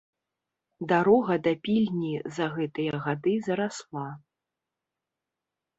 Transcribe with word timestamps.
Дарога 0.91 1.35
да 1.47 1.53
пільні 1.69 2.13
за 2.39 2.45
гэтыя 2.57 2.93
гады 3.05 3.35
зарасла. 3.51 4.09